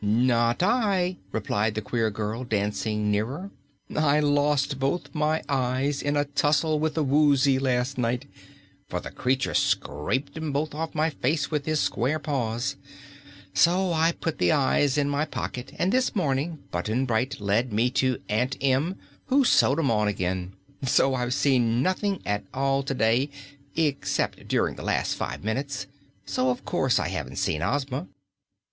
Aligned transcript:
"Not 0.03 0.63
I!" 0.63 1.17
replied 1.31 1.75
the 1.75 1.81
queer 1.83 2.09
girl, 2.09 2.43
dancing 2.43 3.11
nearer. 3.11 3.51
"I 3.95 4.19
lost 4.19 4.79
both 4.79 5.13
my 5.13 5.43
eyes 5.47 6.01
in 6.01 6.17
a 6.17 6.25
tussle 6.25 6.79
with 6.79 6.95
the 6.95 7.03
Woozy 7.03 7.59
last 7.59 7.99
night, 7.99 8.25
for 8.87 8.99
the 8.99 9.11
creature 9.11 9.53
scraped 9.53 10.35
'em 10.35 10.51
both 10.51 10.73
off 10.73 10.95
my 10.95 11.11
face 11.11 11.51
with 11.51 11.67
his 11.67 11.81
square 11.81 12.17
paws. 12.17 12.77
So 13.53 13.93
I 13.93 14.13
put 14.13 14.39
the 14.39 14.51
eyes 14.51 14.97
in 14.97 15.07
my 15.07 15.23
pocket, 15.23 15.71
and 15.77 15.91
this 15.91 16.15
morning 16.15 16.63
Button 16.71 17.05
Bright 17.05 17.39
led 17.39 17.71
me 17.71 17.91
to 17.91 18.17
Aunt 18.27 18.57
Em, 18.59 18.95
who 19.27 19.43
sewed 19.45 19.77
'em 19.77 19.91
on 19.91 20.07
again. 20.07 20.53
So 20.83 21.13
I've 21.13 21.35
seen 21.35 21.83
nothing 21.83 22.23
at 22.25 22.43
all 22.55 22.81
today, 22.81 23.29
except 23.75 24.47
during 24.47 24.77
the 24.77 24.83
last 24.83 25.13
five 25.13 25.43
minutes. 25.43 25.85
So 26.25 26.49
of 26.49 26.65
course 26.65 26.97
I 26.97 27.09
haven't 27.09 27.35
seen 27.35 27.61
Ozma." 27.61 28.07